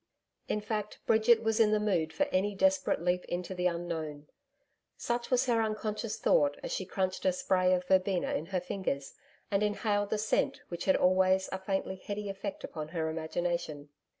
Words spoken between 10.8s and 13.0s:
had always a faintly heady effect upon